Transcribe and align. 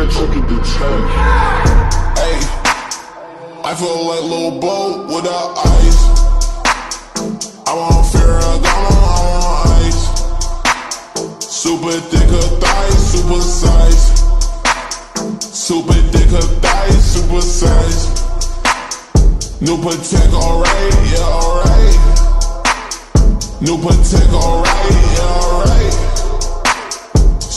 catch, 0.00 0.16
I 0.16 0.26
can 0.32 0.44
do 0.48 0.56
ten. 0.56 1.00
Hey, 2.16 2.36
I 3.64 3.74
feel 3.76 4.00
like 4.08 4.24
Lil 4.24 4.60
Boat 4.60 5.08
without 5.08 5.58
ice. 5.58 6.00
I'm 7.66 7.78
on 7.78 8.04
Ferragamo, 8.10 8.90
I'm 9.20 9.34
on 9.34 9.68
ice. 9.84 10.02
Super 11.44 11.92
thick 11.92 12.30
of 12.30 12.58
thighs, 12.60 13.12
super 13.12 13.40
size. 13.40 14.04
Super 15.52 16.00
thick 16.12 16.32
of 16.32 16.48
thighs, 16.62 17.04
super 17.12 17.42
size. 17.42 18.08
New 19.60 19.76
Patek, 19.76 20.32
alright, 20.32 20.94
yeah, 21.12 21.28
alright. 21.44 22.00
New 23.60 23.76
Patek, 23.76 24.32
alright, 24.32 24.92
yeah, 25.16 25.42
alright. 25.42 25.96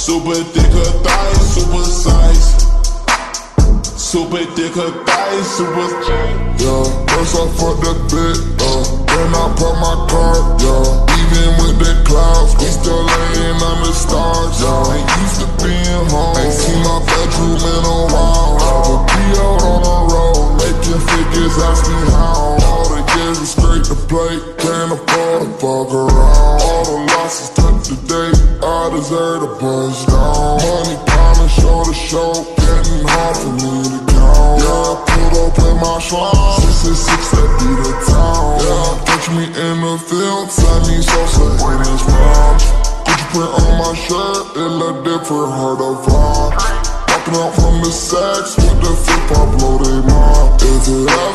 Super 0.03 0.35
thick 0.35 0.67
of 0.67 0.99
thighs, 0.99 1.55
super 1.55 1.87
size. 1.87 2.59
Super 3.95 4.43
thick 4.51 4.75
of 4.75 4.91
thighs, 5.07 5.47
super. 5.55 5.87
Yeah, 6.59 6.83
first 7.07 7.39
I 7.39 7.47
fucked 7.55 7.87
that 7.87 7.95
bit, 8.11 8.35
uh, 8.59 8.83
then 9.07 9.31
I 9.31 9.47
put 9.55 9.79
my 9.79 9.95
card, 10.11 10.59
yeah. 10.59 11.07
Even 11.07 11.55
with 11.55 11.79
the 11.79 12.03
clouds, 12.03 12.51
we 12.59 12.67
still 12.67 12.99
laying 12.99 13.63
under 13.63 13.95
stars, 13.95 14.59
yeah. 14.59 14.91
Ain't 14.91 15.07
used 15.23 15.39
to 15.39 15.47
being 15.63 16.03
home, 16.11 16.35
ain't 16.35 16.51
seen 16.51 16.83
my 16.83 16.99
bedroom 17.07 17.63
in 17.63 17.83
a 17.87 17.99
while. 18.11 18.59
Rather 18.59 18.99
be 19.07 19.23
out 19.39 19.63
on 19.63 19.79
the 19.87 19.97
road, 20.11 20.59
making 20.59 20.99
figures, 20.99 21.55
ask 21.63 21.87
me 21.87 21.95
how. 22.11 22.59
All 22.59 22.91
the 22.91 22.99
is 23.39 23.55
straight 23.55 23.87
to 23.87 23.95
play, 24.11 24.35
can't 24.59 24.99
afford 24.99 25.47
to 25.47 25.49
fuck 25.63 25.95
around. 25.95 26.59
All 26.59 26.91
the 26.91 27.12
deserve 28.93 29.43
a 29.43 29.47
buzz 29.59 30.05
down. 30.05 30.61
Money 30.61 30.97
kinda 31.09 31.47
show 31.49 31.83
to 31.83 31.93
show, 31.93 32.33
getting 32.61 33.01
hard 33.07 33.37
for 33.37 33.53
me 33.57 33.73
to 33.89 33.99
count. 34.13 34.61
Yeah, 34.61 34.91
I 34.91 35.01
put 35.09 35.33
up 35.41 35.57
in 35.65 35.75
my 35.81 35.97
and 35.97 36.97
six 36.97 37.31
that 37.31 37.49
be 37.57 37.69
the 37.81 37.93
town. 38.05 38.59
Yeah, 38.61 39.05
catch 39.07 39.29
me 39.31 39.45
in 39.45 39.77
the 39.81 39.97
field, 39.97 40.51
send 40.51 40.87
me 40.87 41.01
Sosa 41.01 41.47
in 41.69 41.79
his 41.89 42.01
prime. 42.05 42.57
Gucci 43.05 43.25
print 43.33 43.51
on 43.63 43.71
my 43.81 43.93
shirt, 44.05 44.57
it 44.61 44.71
look 44.81 44.97
different, 45.05 45.51
hard 45.57 45.79
to 45.79 45.91
find. 46.05 46.53
Walking 47.09 47.35
out 47.41 47.53
from 47.55 47.81
the 47.81 47.91
sex 47.91 48.57
with 48.57 48.77
the 48.83 48.93
flip, 48.93 49.31
I 49.31 49.43
blow 49.57 49.77
they 49.81 49.99
mind. 50.05 50.61
If 50.61 50.87
it 50.87 51.09
ever 51.09 51.32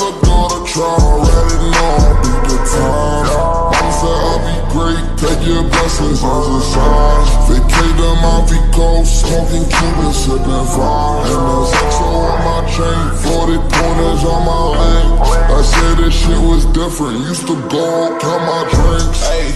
blessings 5.70 6.22
as 6.22 6.46
a 6.48 6.60
sign. 6.72 7.20
Vacate 7.48 7.96
the 7.96 8.10
Mountie 8.22 8.60
Coast, 8.72 9.22
smoking 9.22 9.64
Cuban, 9.68 10.12
sipping 10.12 10.66
fine. 10.74 11.26
And 11.28 11.44
there's 11.48 11.72
XO 11.72 12.08
on 12.28 12.38
my 12.46 12.60
chain, 12.68 13.04
40 13.22 13.58
pointers 13.72 14.22
on 14.24 14.40
my 14.44 14.62
lane. 14.78 15.10
I 15.58 15.62
said 15.62 15.94
this 15.98 16.14
shit 16.14 16.40
was 16.40 16.64
different, 16.72 17.20
used 17.20 17.46
to 17.46 17.56
go 17.68 18.18
count 18.20 18.42
my 18.44 18.62
drinks. 18.70 19.20
Hey, 19.26 19.50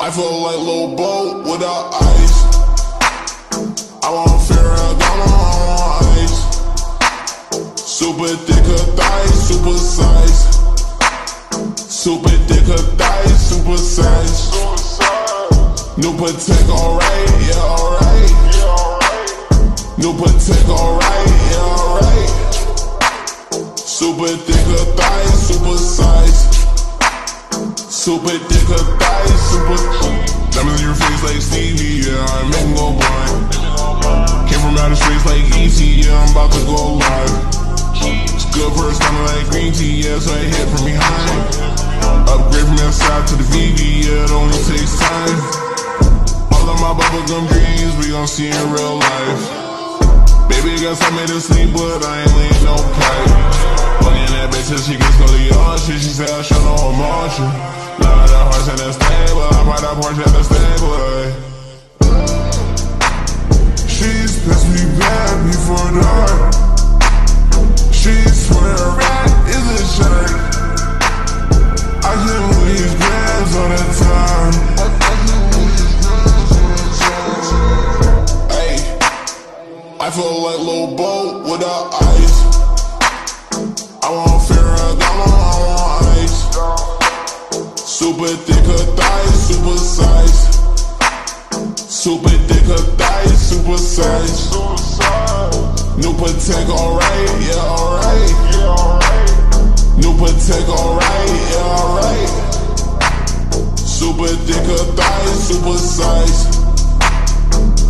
I 0.00 0.10
feel 0.10 0.42
like 0.42 0.58
Lil 0.58 0.96
Boat 0.96 1.44
without 1.50 1.94
ice. 1.94 2.36
I 4.02 4.10
want 4.12 4.40
Ferragamo, 4.46 5.26
I 5.26 5.64
want 5.66 6.04
ice. 6.20 6.38
Super 7.80 8.28
thick 8.28 8.66
of 8.78 8.94
thighs, 8.94 9.48
super 9.48 9.78
size. 9.78 10.40
Super 11.90 12.36
thick 12.46 12.68
of 12.68 12.98
thighs, 12.98 13.45
Patek, 16.16 16.68
alright, 16.70 17.28
yeah, 17.44 17.60
alright. 17.60 18.32
New 19.98 20.14
Patek, 20.16 20.68
alright, 20.70 21.28
yeah, 21.52 21.76
alright. 21.76 22.32
Super 23.78 24.28
thick 24.28 24.66
of 24.80 24.96
thighs, 24.96 25.46
super 25.46 25.76
size. 25.76 26.40
Super 27.92 28.38
thick 28.48 28.68
of 28.72 28.86
thighs, 28.98 29.40
super. 29.50 29.76
Diamonds 30.52 30.80
in 30.80 30.86
your 30.86 30.96
face 30.96 31.22
like 31.22 31.42
Stevie, 31.42 32.08
yeah, 32.08 32.24
I'm 32.24 32.48
making 32.50 32.74
go 32.74 32.96
blind. 32.96 33.52
Came 34.48 34.60
from 34.64 34.78
outer 34.80 34.96
space 34.96 35.24
like 35.26 35.44
ET, 35.52 35.80
yeah, 35.80 36.16
I'm 36.16 36.32
about 36.32 36.50
to 36.52 36.64
go 36.64 36.94
live. 36.96 37.28
It's 38.32 38.46
good 38.54 38.72
for 38.72 38.88
a 38.88 38.94
stomach 38.94 39.36
like 39.36 39.50
green 39.50 39.72
tea, 39.72 40.00
yeah, 40.08 40.18
so 40.18 40.32
I 40.32 40.38
hit 40.38 40.68
from 40.68 40.84
behind. 40.86 41.25
Bubblegum 47.26 47.48
dreams, 47.48 47.96
we 47.98 48.12
gon' 48.12 48.26
see 48.26 48.48
in 48.48 48.72
real 48.72 48.96
life. 48.96 50.48
Baby, 50.48 50.80
got 50.82 50.96
something 50.96 51.26
to 51.26 51.40
sleep, 51.40 51.72
but 51.72 52.04
I 52.04 52.22
ain't 52.22 52.36
laying 52.36 52.64
no 52.64 52.76
pipe. 52.76 53.30
Fucking 54.02 54.32
that 54.34 54.50
bitch 54.52 54.68
till 54.68 54.78
she 54.78 54.96
gets 54.96 55.86
shit. 55.86 56.00
She 56.00 56.10
said 56.10 56.30
I 56.30 56.42
show 56.42 56.58
no 56.62 56.90
emotion. 56.90 57.46
Of 57.96 58.30
the 58.30 58.38
horse 58.38 58.68
in 58.68 58.76
the 58.76 58.92
stable. 58.92 59.42
I'm 59.42 59.66
right 59.66 59.82
up 59.82 59.98
Porsche 59.98 60.20
at 60.20 60.32
the 60.32 60.42
stable. 60.42 60.94
Eh. 60.94 61.45
Feel 80.16 80.42
like 80.44 80.60
Lil 80.60 80.96
Boat 80.96 81.44
without 81.44 81.92
ice. 81.92 82.36
I 84.02 84.08
want 84.08 84.40
Ferragamo, 84.48 85.28
I 85.28 85.60
want 85.66 86.06
ice. 86.16 86.38
Super 87.78 88.28
thick 88.28 88.64
of 88.64 88.96
thighs, 88.96 89.46
super 89.46 89.76
size. 89.76 90.40
Super 91.76 92.30
thick 92.48 92.64
of 92.64 92.96
thighs, 92.96 93.36
super 93.46 93.76
size. 93.76 94.50
New 95.98 96.14
Patek, 96.14 96.70
alright, 96.70 97.30
yeah, 97.44 97.76
alright. 97.76 98.32
New 99.98 100.14
Patek, 100.16 100.66
alright, 100.66 101.28
yeah, 101.52 101.76
alright. 101.76 102.32
Super 103.78 104.28
thick 104.48 104.66
of 104.80 104.96
thighs, 104.96 105.46
super 105.46 105.76
size. 105.76 106.40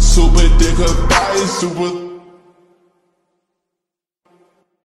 Super 0.02 0.48
thick 0.58 0.78
of 0.80 0.96
thighs, 1.08 1.58
super 1.60 2.05